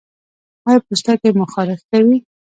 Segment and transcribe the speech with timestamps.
[0.67, 2.17] ایا پوستکی مو خارښ کوي؟